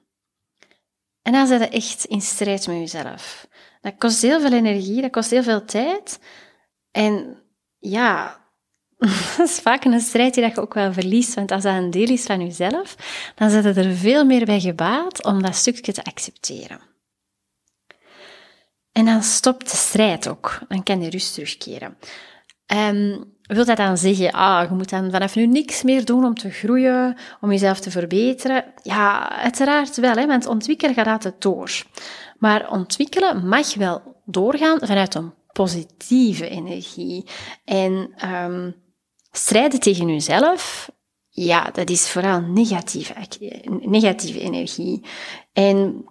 En 1.23 1.33
dan 1.33 1.47
zijn 1.47 1.61
we 1.61 1.69
echt 1.69 2.05
in 2.05 2.21
strijd 2.21 2.67
met 2.67 2.77
jezelf. 2.77 3.47
Dat 3.81 3.95
kost 3.99 4.23
heel 4.23 4.41
veel 4.41 4.53
energie, 4.53 5.03
dat 5.03 5.11
kost 5.11 5.31
heel 5.31 5.43
veel 5.43 5.65
tijd. 5.65 6.21
En 6.91 7.43
ja, 7.79 8.41
dat 9.37 9.49
is 9.49 9.59
vaak 9.59 9.85
een 9.85 10.01
strijd 10.01 10.35
die 10.35 10.45
je 10.45 10.61
ook 10.61 10.75
wel 10.75 10.93
verliest, 10.93 11.35
want 11.35 11.53
als 11.53 11.63
dat 11.63 11.75
een 11.75 11.91
deel 11.91 12.09
is 12.09 12.25
van 12.25 12.41
jezelf, 12.41 12.97
dan 13.35 13.51
zit 13.51 13.65
er 13.65 13.95
veel 13.95 14.25
meer 14.25 14.45
bij 14.45 14.61
gebaat 14.61 15.25
om 15.25 15.43
dat 15.43 15.55
stukje 15.55 15.93
te 15.93 16.05
accepteren. 16.05 16.90
En 18.93 19.05
dan 19.05 19.23
stopt 19.23 19.71
de 19.71 19.77
strijd 19.77 20.29
ook. 20.29 20.59
Dan 20.69 20.83
kan 20.83 21.03
je 21.03 21.11
rust 21.11 21.35
terugkeren. 21.35 21.97
Um, 22.67 23.25
wil 23.43 23.65
dat 23.65 23.77
dan 23.77 23.99
zeggen, 23.99 24.31
ah, 24.31 24.69
je 24.69 24.75
moet 24.75 24.91
dan 24.91 25.11
vanaf 25.11 25.35
nu 25.35 25.47
niks 25.47 25.83
meer 25.83 26.05
doen 26.05 26.25
om 26.25 26.35
te 26.35 26.51
groeien, 26.51 27.17
om 27.41 27.51
jezelf 27.51 27.81
te 27.81 27.91
verbeteren? 27.91 28.65
Ja, 28.83 29.31
uiteraard 29.31 29.97
wel, 29.97 30.15
hè, 30.15 30.27
want 30.27 30.47
ontwikkelen 30.47 30.95
gaat 30.95 31.07
altijd 31.07 31.43
door. 31.43 31.83
Maar 32.39 32.71
ontwikkelen 32.71 33.49
mag 33.49 33.75
wel 33.75 34.23
doorgaan 34.25 34.79
vanuit 34.83 35.15
een 35.15 35.33
positieve 35.53 36.49
energie. 36.49 37.27
En 37.65 38.15
um, 38.25 38.75
strijden 39.31 39.81
tegen 39.81 40.09
jezelf, 40.09 40.91
ja, 41.29 41.71
dat 41.73 41.91
is 41.91 42.11
vooral 42.11 42.41
negatieve, 42.41 43.15
negatieve 43.81 44.41
energie. 44.41 45.05
En 45.53 46.05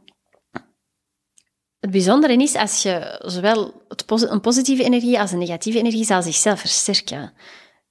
het 1.79 1.91
bijzondere 1.91 2.33
is, 2.33 2.55
als 2.55 2.83
je 2.83 3.21
zowel 3.25 3.83
een 4.07 4.41
positieve 4.41 4.83
energie 4.83 5.19
als 5.19 5.31
een 5.31 5.37
negatieve 5.37 5.77
energie 5.77 6.05
zal 6.05 6.21
zichzelf 6.21 6.59
versterken. 6.59 7.33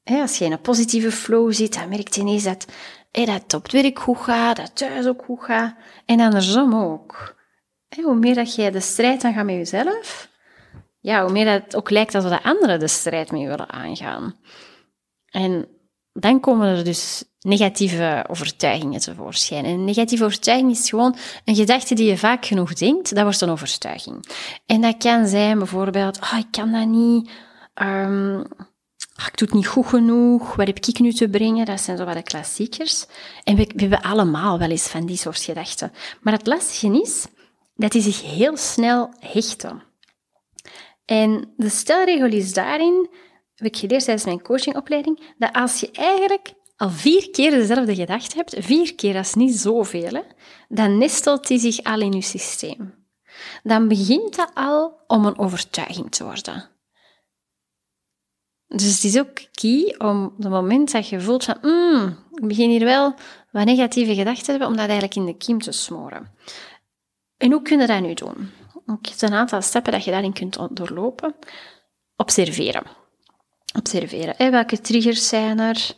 Als 0.04 0.38
je 0.38 0.44
in 0.44 0.52
een 0.52 0.60
positieve 0.60 1.12
flow 1.12 1.52
zit, 1.52 1.74
dan 1.74 1.88
merk 1.88 2.14
je 2.14 2.20
ineens 2.20 2.44
dat, 2.44 2.66
dat 3.10 3.54
op 3.54 3.62
het 3.62 3.72
werk 3.72 3.98
goed 3.98 4.18
gaat, 4.18 4.56
dat 4.56 4.76
thuis 4.76 5.06
ook 5.06 5.22
goed 5.24 5.44
gaat. 5.44 5.74
En 6.06 6.20
andersom 6.20 6.74
ook. 6.74 7.36
Hoe 8.02 8.14
meer 8.14 8.34
dat 8.34 8.54
jij 8.54 8.70
de 8.70 8.80
strijd 8.80 9.22
gaat 9.22 9.44
met 9.44 9.54
jezelf, 9.54 10.28
ja, 11.00 11.22
hoe 11.22 11.32
meer 11.32 11.44
dat 11.44 11.62
het 11.64 11.76
ook 11.76 11.90
lijkt 11.90 12.14
alsof 12.14 12.30
de 12.30 12.42
anderen 12.42 12.78
de 12.78 12.88
strijd 12.88 13.30
met 13.30 13.40
je 13.40 13.46
willen 13.46 13.70
aangaan. 13.70 14.36
En 15.26 15.68
dan 16.12 16.40
komen 16.40 16.76
er 16.76 16.84
dus 16.84 17.24
negatieve 17.48 18.24
overtuigingen 18.28 19.00
tevoorschijn. 19.00 19.64
En 19.64 19.70
een 19.70 19.84
negatieve 19.84 20.24
overtuiging 20.24 20.70
is 20.70 20.88
gewoon 20.88 21.16
een 21.44 21.54
gedachte 21.54 21.94
die 21.94 22.08
je 22.08 22.18
vaak 22.18 22.46
genoeg 22.46 22.72
denkt, 22.72 23.14
dat 23.14 23.22
wordt 23.22 23.40
een 23.40 23.50
overtuiging. 23.50 24.28
En 24.66 24.80
dat 24.80 24.96
kan 24.96 25.26
zijn 25.26 25.58
bijvoorbeeld, 25.58 26.18
oh, 26.20 26.38
ik 26.38 26.46
kan 26.50 26.72
dat 26.72 26.86
niet, 26.86 27.30
um, 27.82 28.40
ik 29.26 29.36
doe 29.38 29.48
het 29.48 29.52
niet 29.52 29.66
goed 29.66 29.86
genoeg, 29.86 30.54
wat 30.54 30.66
heb 30.66 30.78
ik 30.78 30.98
nu 30.98 31.12
te 31.12 31.28
brengen? 31.28 31.66
Dat 31.66 31.80
zijn 31.80 31.96
zo 31.96 32.04
wat 32.04 32.14
de 32.14 32.22
klassiekers. 32.22 33.06
En 33.44 33.56
we, 33.56 33.70
we 33.74 33.80
hebben 33.80 34.02
allemaal 34.02 34.58
wel 34.58 34.70
eens 34.70 34.88
van 34.88 35.06
die 35.06 35.16
soort 35.16 35.42
gedachten. 35.42 35.92
Maar 36.20 36.32
het 36.32 36.46
lastige 36.46 37.00
is 37.00 37.26
dat 37.74 37.92
die 37.92 38.02
zich 38.02 38.22
heel 38.22 38.56
snel 38.56 39.10
hechten. 39.18 39.82
En 41.04 41.52
de 41.56 41.68
stelregel 41.68 42.32
is 42.32 42.52
daarin, 42.52 43.08
heb 43.54 43.66
ik 43.66 43.76
geleerd 43.76 44.04
tijdens 44.04 44.26
mijn 44.26 44.42
coachingopleiding, 44.42 45.34
dat 45.38 45.52
als 45.52 45.80
je 45.80 45.90
eigenlijk 45.90 46.52
al 46.78 46.90
vier 46.90 47.30
keer 47.30 47.50
dezelfde 47.50 47.94
gedachte 47.94 48.36
hebt, 48.36 48.54
vier 48.58 48.94
keer, 48.94 49.12
dat 49.12 49.24
is 49.24 49.34
niet 49.34 49.54
zoveel, 49.54 50.12
hè, 50.12 50.22
dan 50.68 50.98
nestelt 50.98 51.46
die 51.46 51.58
zich 51.58 51.82
al 51.82 52.00
in 52.00 52.12
je 52.12 52.22
systeem. 52.22 52.94
Dan 53.62 53.88
begint 53.88 54.36
dat 54.36 54.50
al 54.54 55.00
om 55.06 55.24
een 55.24 55.38
overtuiging 55.38 56.10
te 56.10 56.24
worden. 56.24 56.70
Dus 58.66 58.94
het 58.94 59.04
is 59.04 59.18
ook 59.18 59.40
key 59.52 59.94
om 59.98 60.24
op 60.24 60.36
het 60.42 60.48
moment 60.48 60.92
dat 60.92 61.08
je 61.08 61.20
voelt 61.20 61.44
van, 61.44 61.58
mm, 61.62 62.18
ik 62.34 62.48
begin 62.48 62.70
hier 62.70 62.84
wel 62.84 63.14
wat 63.50 63.64
negatieve 63.64 64.14
gedachten 64.14 64.44
te 64.44 64.50
hebben, 64.50 64.68
om 64.68 64.76
dat 64.76 64.88
eigenlijk 64.88 65.14
in 65.14 65.26
de 65.26 65.36
kiem 65.36 65.60
te 65.60 65.72
smoren. 65.72 66.34
En 67.36 67.52
hoe 67.52 67.62
kun 67.62 67.80
je 67.80 67.86
dat 67.86 68.00
nu 68.00 68.14
doen? 68.14 68.50
Er 68.86 68.98
zijn 69.16 69.32
een 69.32 69.38
aantal 69.38 69.62
stappen 69.62 69.92
dat 69.92 70.04
je 70.04 70.10
daarin 70.10 70.32
kunt 70.32 70.58
doorlopen. 70.70 71.34
Observeren. 72.16 72.82
Observeren. 73.76 74.50
Welke 74.50 74.80
triggers 74.80 75.28
zijn 75.28 75.58
er? 75.58 75.94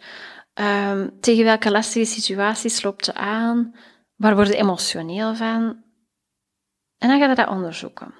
Ehm, 0.60 1.08
tegen 1.20 1.44
welke 1.44 1.70
lastige 1.70 2.04
situaties 2.04 2.82
loopt 2.82 3.06
je 3.06 3.14
aan? 3.14 3.74
Waar 4.16 4.34
word 4.34 4.48
je 4.48 4.56
emotioneel 4.56 5.34
van? 5.34 5.82
En 6.98 7.08
dan 7.08 7.18
ga 7.18 7.26
je 7.26 7.34
dat 7.34 7.48
onderzoeken. 7.48 8.14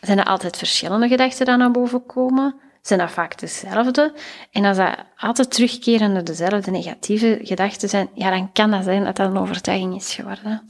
Zijn 0.00 0.18
er 0.18 0.24
altijd 0.24 0.56
verschillende 0.56 1.08
gedachten 1.08 1.46
die 1.46 1.56
naar 1.56 1.70
boven 1.70 2.06
komen? 2.06 2.60
Zijn 2.82 2.98
dat 2.98 3.10
vaak 3.10 3.38
dezelfde? 3.38 4.14
En 4.50 4.64
als 4.64 4.76
dat 4.76 4.98
altijd 5.16 5.50
terugkerende 5.50 6.22
dezelfde 6.22 6.70
negatieve 6.70 7.38
gedachten 7.42 7.88
zijn, 7.88 8.10
ja, 8.14 8.30
dan 8.30 8.52
kan 8.52 8.70
dat 8.70 8.84
zijn 8.84 9.04
dat 9.04 9.16
dat 9.16 9.30
een 9.30 9.38
overtuiging 9.38 9.94
is 9.94 10.14
geworden. 10.14 10.64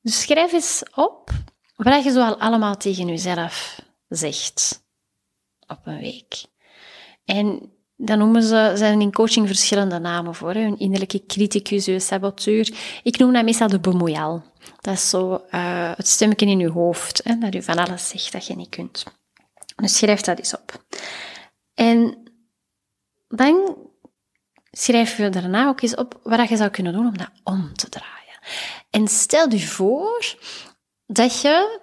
Dus 0.00 0.20
schrijf 0.20 0.52
eens 0.52 0.82
op 0.94 1.30
wat 1.76 2.04
je 2.04 2.10
zo 2.10 2.22
al 2.22 2.38
allemaal 2.38 2.76
tegen 2.76 3.06
jezelf 3.06 3.82
zegt 4.08 4.84
op 5.66 5.78
een 5.84 6.00
week. 6.00 6.44
En 7.24 7.78
dan 8.02 8.18
noemen 8.18 8.42
ze, 8.42 8.72
zijn 8.74 9.00
in 9.00 9.12
coaching 9.12 9.46
verschillende 9.46 9.98
namen 9.98 10.34
voor. 10.34 10.54
Hè. 10.54 10.60
Een 10.60 10.78
innerlijke 10.78 11.26
criticus, 11.26 11.86
een 11.86 12.00
saboteur. 12.00 12.72
Ik 13.02 13.18
noem 13.18 13.32
dat 13.32 13.44
meestal 13.44 13.68
de 13.68 13.80
bemoeial. 13.80 14.42
Dat 14.80 14.94
is 14.94 15.08
zo 15.08 15.32
uh, 15.50 15.92
het 15.96 16.08
stemmetje 16.08 16.46
in 16.46 16.58
je 16.58 16.70
hoofd, 16.70 17.20
hè, 17.24 17.38
dat 17.38 17.54
u 17.54 17.62
van 17.62 17.78
alles 17.78 18.08
zegt 18.08 18.32
dat 18.32 18.46
je 18.46 18.56
niet 18.56 18.68
kunt. 18.68 19.04
Dus 19.76 19.96
schrijf 19.96 20.20
dat 20.20 20.38
eens 20.38 20.54
op. 20.54 20.84
En 21.74 22.18
dan 23.28 23.76
schrijf 24.70 25.16
je 25.16 25.28
daarna 25.28 25.68
ook 25.68 25.80
eens 25.80 25.94
op 25.94 26.20
wat 26.22 26.48
je 26.48 26.56
zou 26.56 26.70
kunnen 26.70 26.92
doen 26.92 27.06
om 27.06 27.18
dat 27.18 27.30
om 27.44 27.74
te 27.74 27.88
draaien. 27.88 28.38
En 28.90 29.08
stel 29.08 29.50
je 29.50 29.66
voor 29.66 30.34
dat 31.06 31.40
je 31.40 31.80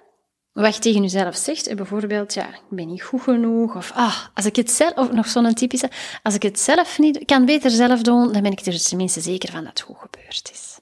wat 0.62 0.76
je 0.76 0.82
tegen 0.82 1.02
jezelf 1.02 1.36
zegt, 1.36 1.76
bijvoorbeeld, 1.76 2.34
ja, 2.34 2.48
ik 2.48 2.62
ben 2.70 2.88
niet 2.88 3.04
goed 3.04 3.22
genoeg, 3.22 3.76
of 3.76 3.92
ah, 3.92 4.26
als 4.34 4.46
ik 4.46 4.56
het 4.56 4.72
zelf, 4.72 4.94
of 4.94 5.12
nog 5.12 5.28
zo'n 5.28 5.54
typische, 5.54 5.90
als 6.24 6.36
ik 6.36 6.44
het 6.44 6.60
zelf 6.60 7.00
niet, 7.00 7.26
kan 7.26 7.46
beter 7.46 7.72
zelf 7.72 8.02
doen, 8.02 8.32
dan 8.34 8.42
ben 8.42 8.52
ik 8.52 8.60
er 8.60 8.84
tenminste 8.84 9.22
zeker 9.22 9.52
van 9.52 9.60
dat 9.60 9.70
het 9.70 9.82
goed 9.82 9.98
gebeurd 9.98 10.50
is. 10.54 10.80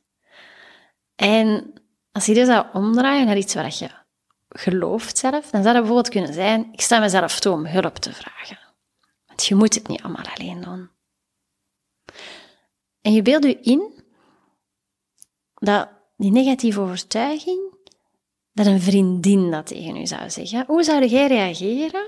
En 1.15 1.73
als 2.11 2.25
je 2.25 2.33
dit 2.33 2.47
zou 2.47 2.65
omdraaien 2.73 3.25
naar 3.25 3.37
iets 3.37 3.53
wat 3.53 3.79
je 3.79 3.89
gelooft 4.49 5.17
zelf, 5.17 5.49
dan 5.49 5.61
zou 5.61 5.73
dat 5.73 5.73
bijvoorbeeld 5.73 6.09
kunnen 6.09 6.33
zijn, 6.33 6.69
ik 6.71 6.81
sta 6.81 6.99
mezelf 6.99 7.39
toe 7.39 7.53
om 7.53 7.65
hulp 7.65 7.95
te 7.95 8.13
vragen. 8.13 8.59
Want 9.25 9.45
je 9.45 9.55
moet 9.55 9.73
het 9.73 9.87
niet 9.87 10.01
allemaal 10.01 10.25
alleen 10.35 10.61
doen. 10.61 10.89
En 13.01 13.13
je 13.13 13.21
beeldt 13.21 13.45
je 13.45 13.59
in 13.59 14.03
dat 15.53 15.89
die 16.17 16.31
negatieve 16.31 16.79
overtuiging 16.79 17.74
dat 18.55 18.65
een 18.65 18.81
vriendin 18.81 19.51
dat 19.51 19.67
tegen 19.67 19.95
u 19.95 20.05
zou 20.05 20.29
zeggen. 20.29 20.63
Hoe 20.67 20.83
zou 20.83 21.05
jij 21.05 21.27
reageren 21.27 22.07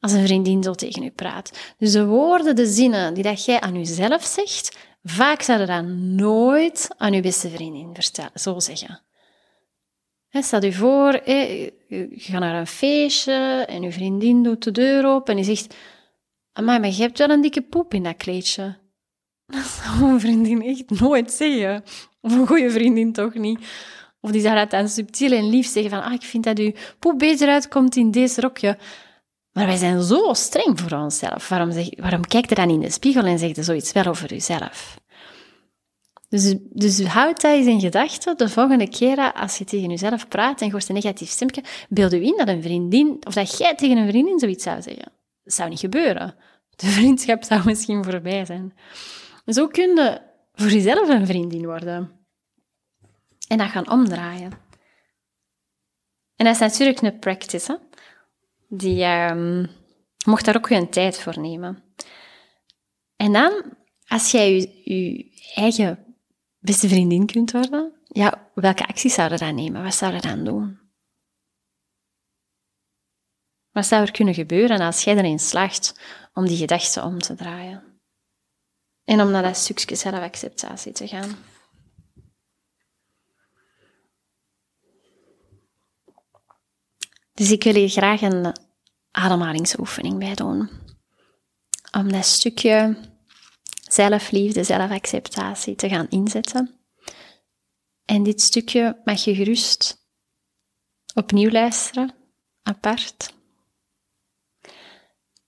als 0.00 0.12
een 0.12 0.26
vriendin 0.26 0.62
zo 0.62 0.72
tegen 0.72 1.02
u 1.02 1.10
praat? 1.10 1.74
Dus 1.78 1.92
de 1.92 2.06
woorden, 2.06 2.56
de 2.56 2.66
zinnen 2.66 3.14
die 3.14 3.22
dat 3.22 3.44
jij 3.44 3.60
aan 3.60 3.74
jezelf 3.74 4.24
zegt, 4.24 4.76
vaak 5.04 5.42
zouden 5.42 5.66
dat 5.66 5.84
nooit 6.26 6.88
aan 6.96 7.12
uw 7.14 7.20
beste 7.20 7.48
vriendin 7.48 7.94
vertellen, 7.94 8.30
zo 8.34 8.58
zeggen. 8.58 9.00
stel 10.30 10.64
je 10.64 10.72
voor, 10.72 11.12
je 11.28 11.72
gaat 12.10 12.40
naar 12.40 12.60
een 12.60 12.66
feestje 12.66 13.64
en 13.68 13.82
uw 13.82 13.90
vriendin 13.90 14.42
doet 14.42 14.62
de 14.62 14.70
deur 14.70 15.06
open 15.06 15.36
en 15.36 15.42
die 15.42 15.56
zegt, 15.56 15.74
maar 16.62 16.86
je 16.86 17.02
hebt 17.02 17.18
wel 17.18 17.30
een 17.30 17.40
dikke 17.40 17.62
poep 17.62 17.94
in 17.94 18.02
dat 18.02 18.16
kleedje. 18.16 18.76
Dat 19.46 19.64
zou 19.64 20.12
een 20.12 20.20
vriendin 20.20 20.62
echt 20.62 21.00
nooit 21.00 21.32
zeggen. 21.32 21.82
Of 22.20 22.32
een 22.32 22.46
goede 22.46 22.70
vriendin 22.70 23.12
toch 23.12 23.34
niet. 23.34 23.58
Of 24.24 24.30
die 24.30 24.42
dat 24.42 24.70
dan 24.70 24.88
subtiel 24.88 25.32
en 25.32 25.48
lief 25.48 25.66
zeggen 25.66 25.90
van, 25.90 26.02
ah, 26.02 26.12
ik 26.12 26.22
vind 26.22 26.44
dat 26.44 26.58
u 26.58 26.74
poep 26.98 27.18
beter 27.18 27.48
uitkomt 27.48 27.96
in 27.96 28.10
deze 28.10 28.40
rokje. 28.40 28.78
Maar 29.52 29.66
wij 29.66 29.76
zijn 29.76 30.02
zo 30.02 30.32
streng 30.32 30.80
voor 30.80 30.98
onszelf. 30.98 31.48
Waarom, 31.48 31.72
zeg, 31.72 31.88
waarom 31.96 32.26
kijkt 32.26 32.48
je 32.48 32.54
dan 32.54 32.70
in 32.70 32.80
de 32.80 32.90
spiegel 32.90 33.24
en 33.24 33.38
zegt 33.38 33.56
je 33.56 33.62
zoiets 33.62 33.92
wel 33.92 34.04
over 34.04 34.28
jezelf? 34.28 34.98
Dus, 36.28 36.54
dus 36.70 37.04
houd 37.04 37.40
dat 37.40 37.52
eens 37.52 37.66
in 37.66 37.80
gedachten 37.80 38.36
de 38.36 38.48
volgende 38.48 38.88
keer 38.88 39.32
als 39.32 39.58
je 39.58 39.64
tegen 39.64 39.90
jezelf 39.90 40.28
praat 40.28 40.60
en 40.60 40.66
je 40.66 40.72
hoort 40.72 40.88
een 40.88 40.94
negatief 40.94 41.30
stemmetje, 41.30 41.62
beeld 41.88 42.12
je 42.12 42.22
in 42.22 42.36
dat 42.36 42.48
een 42.48 42.62
vriendin, 42.62 43.16
of 43.26 43.34
dat 43.34 43.58
jij 43.58 43.74
tegen 43.74 43.96
een 43.96 44.08
vriendin 44.08 44.38
zoiets 44.38 44.64
zou 44.64 44.82
zeggen. 44.82 45.12
Dat 45.42 45.54
zou 45.54 45.68
niet 45.68 45.80
gebeuren. 45.80 46.34
De 46.76 46.86
vriendschap 46.86 47.42
zou 47.42 47.62
misschien 47.64 48.04
voorbij 48.04 48.44
zijn. 48.44 48.74
Zo 49.46 49.66
kun 49.66 49.94
je 49.96 50.20
voor 50.54 50.70
jezelf 50.70 51.08
een 51.08 51.26
vriendin 51.26 51.66
worden. 51.66 52.23
En 53.54 53.60
dat 53.60 53.70
gaan 53.70 53.90
omdraaien. 53.90 54.52
En 56.36 56.44
dat 56.44 56.54
is 56.54 56.60
natuurlijk 56.60 57.00
een 57.00 57.18
practice. 57.18 57.80
Die 58.68 59.04
um, 59.04 59.70
mocht 60.26 60.44
daar 60.44 60.56
ook 60.56 60.70
een 60.70 60.90
tijd 60.90 61.20
voor 61.20 61.40
nemen. 61.40 61.82
En 63.16 63.32
dan, 63.32 63.76
als 64.06 64.30
jij 64.30 64.52
je, 64.54 64.94
je 64.94 65.52
eigen 65.54 66.16
beste 66.58 66.88
vriendin 66.88 67.26
kunt 67.26 67.52
worden, 67.52 67.92
ja, 68.04 68.50
welke 68.54 68.86
acties 68.86 69.14
zou 69.14 69.30
je 69.32 69.38
dan 69.38 69.54
nemen? 69.54 69.82
Wat 69.82 69.94
zou 69.94 70.14
je 70.14 70.20
dan 70.20 70.44
doen? 70.44 70.80
Wat 73.70 73.86
zou 73.86 74.02
er 74.02 74.12
kunnen 74.12 74.34
gebeuren 74.34 74.80
als 74.80 75.04
jij 75.04 75.16
erin 75.16 75.38
slaagt 75.38 76.00
om 76.32 76.46
die 76.46 76.56
gedachten 76.56 77.04
om 77.04 77.18
te 77.18 77.34
draaien? 77.34 78.00
En 79.04 79.20
om 79.20 79.30
naar 79.30 79.42
dat 79.42 79.56
stukje 79.56 79.96
zelfacceptatie 79.96 80.92
te 80.92 81.08
gaan. 81.08 81.53
Dus 87.34 87.50
ik 87.50 87.62
wil 87.62 87.74
hier 87.74 87.88
graag 87.88 88.20
een 88.20 88.56
ademhalingsoefening 89.10 90.18
bij 90.18 90.34
doen. 90.34 90.70
Om 91.92 92.12
dat 92.12 92.24
stukje 92.24 92.96
zelfliefde, 93.88 94.64
zelfacceptatie 94.64 95.74
te 95.74 95.88
gaan 95.88 96.08
inzetten. 96.08 96.78
En 98.04 98.22
dit 98.22 98.40
stukje 98.40 99.00
mag 99.04 99.24
je 99.24 99.34
gerust 99.34 100.02
opnieuw 101.14 101.50
luisteren, 101.50 102.14
apart. 102.62 103.34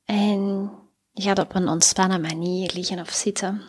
En 0.04 0.70
je 1.12 1.22
gaat 1.22 1.38
op 1.38 1.54
een 1.54 1.68
ontspannen 1.68 2.20
manier 2.20 2.70
liggen 2.74 3.00
of 3.00 3.10
zitten. 3.10 3.62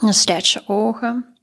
Dan 0.00 0.14
sluit 0.14 0.48
je 0.48 0.68
ogen. 0.68 1.33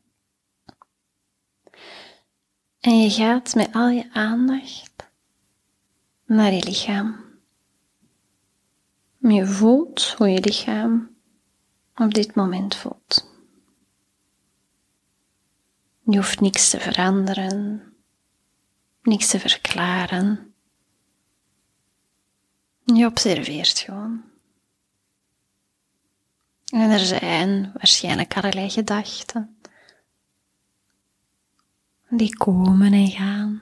En 2.81 3.01
je 3.01 3.09
gaat 3.09 3.55
met 3.55 3.73
al 3.73 3.89
je 3.89 4.13
aandacht 4.13 4.93
naar 6.25 6.53
je 6.53 6.63
lichaam. 6.63 7.25
Je 9.17 9.45
voelt 9.45 10.13
hoe 10.17 10.29
je 10.29 10.39
lichaam 10.39 11.15
op 11.95 12.13
dit 12.13 12.35
moment 12.35 12.75
voelt. 12.75 13.29
Je 16.03 16.15
hoeft 16.17 16.39
niks 16.39 16.69
te 16.69 16.79
veranderen, 16.79 17.83
niks 19.01 19.27
te 19.27 19.39
verklaren. 19.39 20.53
Je 22.83 23.05
observeert 23.05 23.79
gewoon. 23.79 24.23
En 26.65 26.89
er 26.89 26.99
zijn 26.99 27.71
waarschijnlijk 27.73 28.37
allerlei 28.37 28.69
gedachten. 28.69 29.60
Die 32.13 32.37
komen 32.37 32.93
en 32.93 33.07
gaan. 33.07 33.61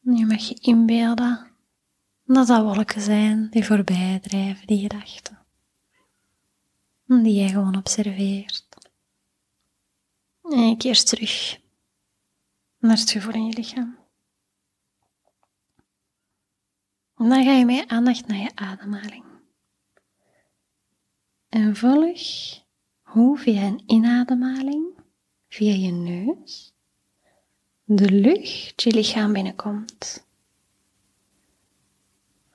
Nu 0.00 0.26
mag 0.26 0.48
je 0.48 0.54
inbeelden 0.54 1.50
dat 2.24 2.46
dat 2.46 2.62
wolken 2.62 3.00
zijn 3.00 3.50
die 3.50 3.64
voorbij 3.64 4.18
drijven, 4.22 4.66
die 4.66 4.80
gedachten. 4.80 5.38
Die 7.06 7.34
jij 7.34 7.48
gewoon 7.48 7.76
observeert. 7.76 8.68
En 10.42 10.76
keer 10.76 11.04
terug 11.04 11.60
naar 12.78 12.96
het 12.96 13.10
gevoel 13.10 13.34
in 13.34 13.46
je 13.46 13.52
lichaam. 13.52 13.98
En 17.16 17.28
dan 17.28 17.44
ga 17.44 17.50
je 17.52 17.64
met 17.64 17.88
aandacht 17.88 18.26
naar 18.26 18.38
je 18.38 18.50
ademhaling. 18.54 19.24
En 21.48 21.76
volg 21.76 22.20
hoe 23.02 23.38
via 23.38 23.62
een 23.62 23.82
inademhaling, 23.86 25.02
via 25.54 25.72
je 25.74 25.90
neus, 25.90 26.74
de 27.84 28.10
lucht 28.10 28.82
je 28.82 28.90
lichaam 28.90 29.32
binnenkomt. 29.32 30.26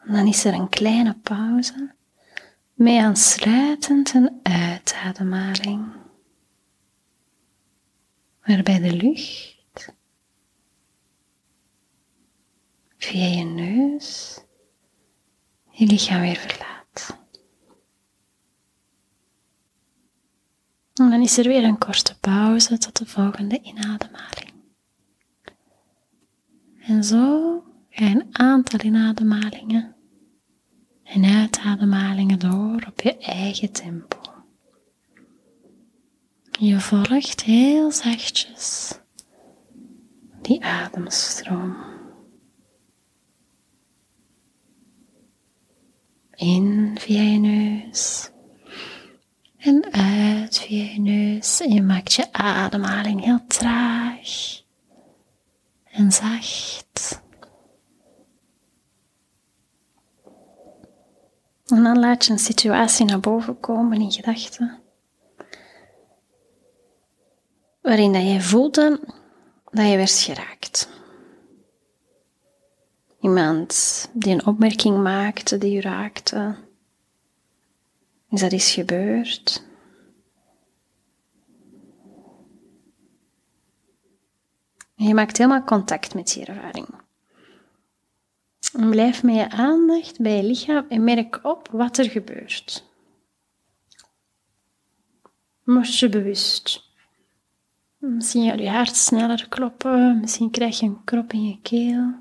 dan 0.06 0.28
is 0.28 0.46
er 0.46 0.54
een 0.54 0.70
kleine 0.70 1.18
pauze 1.18 1.96
met 2.74 3.02
aansluitend 3.02 4.14
een 4.14 4.40
uitademhaling, 4.44 5.92
waarbij 8.42 8.80
de 8.80 8.96
lucht 8.96 9.94
via 12.98 13.26
je 13.26 13.44
neus 13.44 14.40
je 15.70 15.86
lichaam 15.86 16.22
weer 16.22 16.36
verlaat. 16.36 16.79
En 21.00 21.10
dan 21.10 21.22
is 21.22 21.38
er 21.38 21.48
weer 21.48 21.64
een 21.64 21.78
korte 21.78 22.20
pauze 22.20 22.78
tot 22.78 22.98
de 22.98 23.06
volgende 23.06 23.62
inademhaling. 23.62 24.54
En 26.80 27.04
zo 27.04 27.64
ga 27.90 28.06
je 28.06 28.16
een 28.16 28.28
aantal 28.38 28.80
inademhalingen 28.80 29.96
en 31.04 31.26
uitademhalingen 31.26 32.40
door 32.40 32.86
op 32.88 33.02
je 33.02 33.18
eigen 33.18 33.72
tempo. 33.72 34.18
Je 36.60 36.80
volgt 36.80 37.44
heel 37.44 37.92
zachtjes 37.92 39.00
die 40.42 40.64
ademstroom. 40.64 41.76
In 46.36 46.98
via 47.00 47.22
je 47.22 47.40
neus 47.40 48.32
en 49.60 49.92
uit 49.92 50.60
via 50.60 50.84
je 50.84 51.00
neus. 51.00 51.62
En 51.62 51.74
je 51.74 51.82
maakt 51.82 52.14
je 52.14 52.34
ademhaling 52.34 53.24
heel 53.24 53.46
traag 53.48 54.62
en 55.92 56.12
zacht. 56.12 57.22
En 61.66 61.84
dan 61.84 62.00
laat 62.00 62.26
je 62.26 62.32
een 62.32 62.40
situatie 62.40 63.06
naar 63.06 63.20
boven 63.20 63.60
komen 63.60 64.02
in 64.02 64.12
gedachten. 64.12 64.80
Waarin 67.82 68.14
dat 68.14 68.22
je 68.22 68.42
voelde 68.42 69.00
dat 69.72 69.90
je 69.90 69.98
werd 69.98 70.12
geraakt. 70.12 70.90
Iemand 73.20 74.10
die 74.14 74.34
een 74.34 74.46
opmerking 74.46 75.04
maakte, 75.04 75.58
die 75.58 75.72
je 75.72 75.82
raakte. 75.82 76.56
Is 78.30 78.42
dat 78.42 78.52
iets 78.52 78.72
gebeurd? 78.72 79.68
je 84.96 85.14
maakt 85.14 85.38
helemaal 85.38 85.64
contact 85.64 86.14
met 86.14 86.34
die 86.34 86.46
ervaring. 86.46 86.88
Blijf 88.90 89.24
met 89.24 89.36
je 89.36 89.50
aandacht 89.50 90.20
bij 90.20 90.36
je 90.36 90.44
lichaam 90.44 90.86
en 90.90 91.04
merk 91.04 91.40
op 91.44 91.70
wat 91.72 91.98
er 91.98 92.10
gebeurt. 92.10 92.88
Word 95.64 95.98
je 95.98 96.10
bewust. 96.10 96.88
Misschien 97.98 98.50
gaat 98.50 98.60
je 98.60 98.70
hart 98.70 98.96
sneller 98.96 99.48
kloppen, 99.50 100.20
misschien 100.20 100.52
krijg 100.52 100.80
je 100.80 100.86
een 100.86 101.04
krop 101.04 101.34
in 101.34 101.48
je 101.48 101.62
keel. 101.62 102.14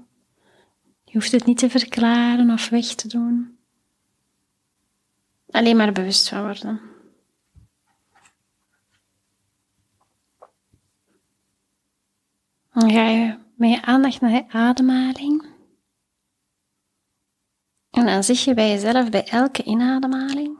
Je 1.05 1.13
hoeft 1.13 1.33
het 1.33 1.45
niet 1.45 1.59
te 1.59 1.71
verklaren 1.71 2.51
of 2.51 2.69
weg 2.69 2.87
te 2.87 3.09
doen. 3.09 3.58
Alleen 5.59 5.77
maar 5.77 5.93
bewust 5.93 6.29
van 6.29 6.43
worden. 6.43 6.81
Dan 12.73 12.91
ga 12.91 13.09
je 13.09 13.39
met 13.57 13.71
je 13.71 13.83
aandacht 13.83 14.21
naar 14.21 14.31
je 14.31 14.49
ademhaling. 14.49 15.47
En 17.91 18.07
dan 18.07 18.25
zeg 18.25 18.39
je 18.39 18.55
bij 18.55 18.69
jezelf 18.69 19.11
bij 19.11 19.29
elke 19.29 19.63
inademhaling: 19.63 20.59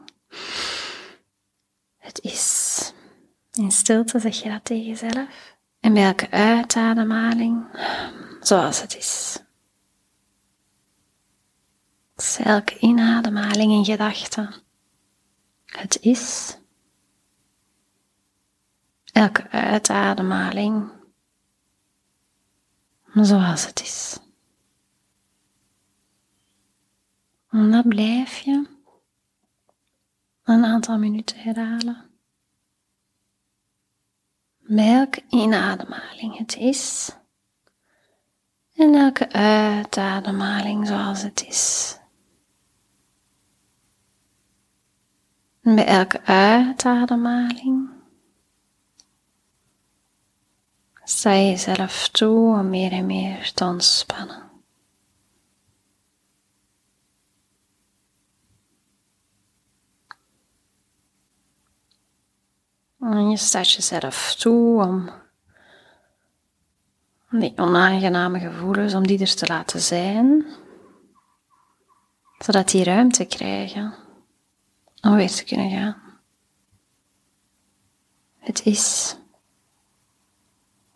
Het 1.97 2.19
is. 2.21 2.93
In 3.51 3.71
stilte 3.71 4.19
zeg 4.19 4.43
je 4.43 4.49
dat 4.49 4.65
tegen 4.65 4.85
jezelf. 4.85 5.57
En 5.79 5.93
bij 5.93 6.05
elke 6.05 6.31
uitademhaling, 6.31 7.65
zoals 8.41 8.81
het 8.81 8.97
is. 8.97 9.39
Dus 12.15 12.37
elke 12.37 12.77
inademhaling 12.79 13.71
in 13.71 13.85
gedachten. 13.85 14.67
Het 15.69 15.99
is. 16.01 16.57
Elke 19.11 19.49
uitademhaling, 19.49 20.91
zoals 23.13 23.65
het 23.65 23.81
is. 23.81 24.19
En 27.49 27.71
dat 27.71 27.87
blijf 27.87 28.37
je 28.37 28.67
een 30.43 30.65
aantal 30.65 30.97
minuten 30.97 31.37
herhalen. 31.39 32.09
Welke 34.57 35.23
inademhaling 35.29 36.37
het 36.37 36.55
is. 36.55 37.11
En 38.73 38.95
elke 38.95 39.31
uitademhaling 39.31 40.87
zoals 40.87 41.21
het 41.21 41.45
is. 41.47 41.98
En 45.69 45.75
bij 45.75 45.85
elke 45.85 46.21
uitademhaling 46.23 47.89
sta 51.03 51.31
je 51.31 51.49
jezelf 51.49 52.07
toe 52.07 52.57
om 52.57 52.69
meer 52.69 52.91
en 52.91 53.05
meer 53.05 53.51
te 53.53 53.63
ontspannen. 53.63 54.49
En 62.99 63.29
je 63.29 63.37
staat 63.37 63.71
jezelf 63.71 64.35
toe 64.35 64.83
om 64.83 65.09
die 67.29 67.53
onaangename 67.55 68.39
gevoelens, 68.39 68.93
om 68.93 69.07
die 69.07 69.19
er 69.19 69.35
te 69.35 69.47
laten 69.47 69.79
zijn, 69.79 70.45
zodat 72.39 72.69
die 72.69 72.83
ruimte 72.83 73.25
krijgen 73.25 74.07
om 75.01 75.15
weer 75.15 75.31
te 75.31 75.43
kunnen 75.43 75.69
gaan. 75.69 76.01
Het 78.37 78.65
is 78.65 79.15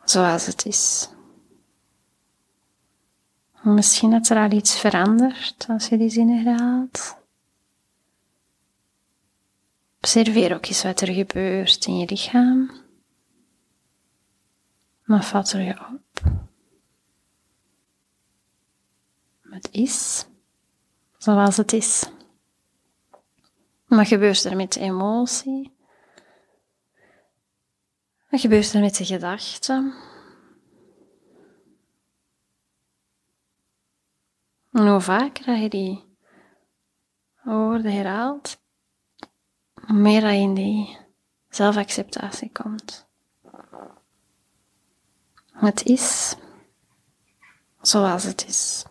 zoals 0.04 0.46
het 0.46 0.66
is. 0.66 1.10
Misschien 3.62 4.12
dat 4.12 4.30
er 4.30 4.38
al 4.38 4.52
iets 4.52 4.80
verandert 4.80 5.66
als 5.70 5.88
je 5.88 5.98
die 5.98 6.10
zin 6.10 6.30
herhaalt. 6.30 7.18
Observeer 9.98 10.56
ook 10.56 10.66
eens 10.66 10.84
wat 10.84 11.02
er 11.02 11.14
gebeurt 11.14 11.86
in 11.86 11.98
je 11.98 12.06
lichaam. 12.10 12.72
Maar 15.04 15.24
vat 15.24 15.52
er 15.52 15.62
je 15.62 15.80
op. 15.94 16.42
Het 19.42 19.70
is 19.72 20.26
zoals 21.18 21.58
het 21.58 21.74
is. 21.74 22.10
Wat 23.96 24.08
gebeurt 24.08 24.44
er 24.44 24.56
met 24.56 24.74
de 24.74 24.80
emotie? 24.80 25.76
Wat 28.30 28.40
gebeurt 28.40 28.74
er 28.74 28.82
met 28.82 28.96
de 28.96 29.06
gedachten? 29.06 29.94
En 34.72 34.88
hoe 34.88 35.02
vaker 35.02 35.58
je 35.58 35.70
die 35.70 36.18
woorden 37.44 37.92
herhaalt, 37.92 38.62
hoe 39.74 39.96
meer 39.96 40.32
je 40.32 40.42
in 40.42 40.54
die 40.54 40.98
zelfacceptatie 41.50 42.52
komt. 42.52 43.08
Het 45.52 45.84
is 45.84 46.36
zoals 47.82 48.24
het 48.24 48.46
is. 48.46 48.86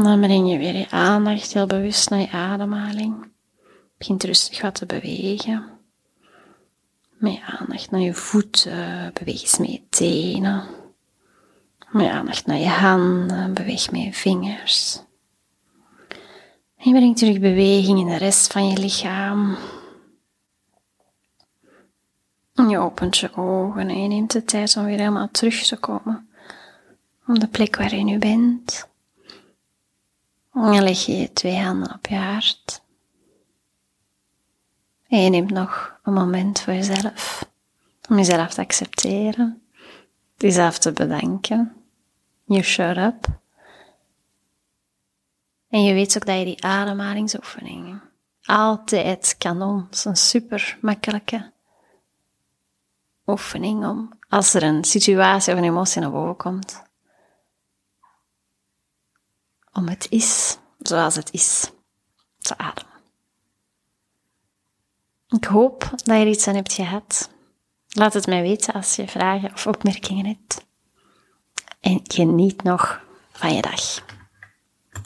Dan 0.00 0.20
breng 0.20 0.50
je 0.50 0.58
weer 0.58 0.76
je 0.76 0.90
aandacht 0.90 1.52
heel 1.52 1.66
bewust 1.66 2.10
naar 2.10 2.20
je 2.20 2.30
ademhaling. 2.30 3.32
Begint 3.98 4.24
rustig 4.24 4.60
wat 4.60 4.74
te 4.74 4.86
bewegen. 4.86 5.64
Met 7.10 7.40
aandacht 7.46 7.90
naar 7.90 8.00
je 8.00 8.14
voeten, 8.14 9.10
beweeg 9.12 9.42
eens 9.42 9.58
met 9.58 9.72
je 9.72 9.82
tenen. 9.88 10.64
Met 11.90 12.08
aandacht 12.08 12.46
naar 12.46 12.58
je 12.58 12.68
handen, 12.68 13.54
beweeg 13.54 13.90
met 13.90 14.02
je 14.02 14.12
vingers. 14.12 15.02
En 16.76 16.90
je 16.90 16.92
brengt 16.92 17.18
terug 17.18 17.38
beweging 17.38 17.98
in 17.98 18.06
de 18.06 18.16
rest 18.16 18.52
van 18.52 18.68
je 18.68 18.78
lichaam. 18.78 19.56
En 22.54 22.68
je 22.68 22.78
opent 22.78 23.18
je 23.18 23.36
ogen 23.36 23.88
en 23.88 24.02
je 24.02 24.08
neemt 24.08 24.32
de 24.32 24.44
tijd 24.44 24.76
om 24.76 24.84
weer 24.84 24.98
helemaal 24.98 25.30
terug 25.30 25.62
te 25.62 25.76
komen 25.76 26.28
op 27.26 27.40
de 27.40 27.48
plek 27.48 27.76
waar 27.76 27.94
je 27.94 28.04
nu 28.04 28.18
bent. 28.18 28.90
En 30.52 30.62
dan 30.62 30.82
leg 30.82 31.06
je 31.06 31.16
je 31.16 31.32
twee 31.32 31.60
handen 31.60 31.94
op 31.94 32.06
je 32.06 32.16
hart. 32.16 32.82
En 35.08 35.22
je 35.22 35.30
neemt 35.30 35.50
nog 35.50 35.98
een 36.02 36.12
moment 36.12 36.60
voor 36.60 36.72
jezelf. 36.72 37.50
Om 38.08 38.16
jezelf 38.16 38.54
te 38.54 38.60
accepteren. 38.60 39.62
Jezelf 40.36 40.78
te 40.78 40.92
bedanken. 40.92 41.74
You 42.44 42.62
showed 42.62 42.96
up. 42.96 43.26
En 45.68 45.84
je 45.84 45.94
weet 45.94 46.16
ook 46.16 46.26
dat 46.26 46.38
je 46.38 46.44
die 46.44 46.64
ademhalingsoefeningen 46.64 48.02
altijd 48.44 49.34
kan 49.38 49.58
doen. 49.58 49.84
Het 49.84 49.94
is 49.94 50.04
een 50.04 50.16
super 50.16 50.78
makkelijke 50.80 51.52
oefening 53.26 53.86
om, 53.86 54.12
als 54.28 54.54
er 54.54 54.62
een 54.62 54.84
situatie 54.84 55.52
of 55.52 55.58
een 55.58 55.64
emotie 55.64 56.00
naar 56.00 56.10
boven 56.10 56.36
komt, 56.36 56.82
om 59.72 59.88
het 59.88 60.06
is 60.10 60.58
zoals 60.78 61.14
het 61.14 61.32
is 61.32 61.70
te 62.38 62.58
ademen. 62.58 62.92
Ik 65.28 65.44
hoop 65.44 65.80
dat 65.90 66.06
je 66.06 66.12
er 66.12 66.26
iets 66.26 66.48
aan 66.48 66.54
hebt 66.54 66.72
gehad. 66.72 67.30
Laat 67.88 68.14
het 68.14 68.26
mij 68.26 68.42
weten 68.42 68.74
als 68.74 68.96
je 68.96 69.08
vragen 69.08 69.52
of 69.52 69.66
opmerkingen 69.66 70.26
hebt. 70.26 70.64
En 71.80 72.00
geniet 72.02 72.62
nog 72.62 73.00
van 73.32 73.54
je 73.54 73.62
dag. 73.62 74.02